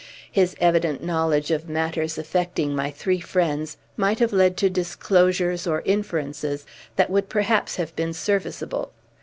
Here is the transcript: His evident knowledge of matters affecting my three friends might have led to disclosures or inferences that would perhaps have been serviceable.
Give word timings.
His 0.31 0.55
evident 0.59 1.03
knowledge 1.03 1.51
of 1.51 1.69
matters 1.69 2.17
affecting 2.17 2.75
my 2.75 2.89
three 2.89 3.19
friends 3.19 3.77
might 3.95 4.17
have 4.17 4.33
led 4.33 4.57
to 4.57 4.67
disclosures 4.67 5.67
or 5.67 5.83
inferences 5.85 6.65
that 6.95 7.11
would 7.11 7.29
perhaps 7.29 7.75
have 7.75 7.95
been 7.95 8.11
serviceable. 8.11 8.93